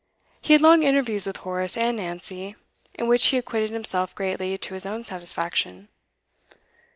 [0.41, 2.55] He had long interviews with Horace and Nancy,
[2.95, 5.89] in which he acquitted himself greatly to his own satisfaction.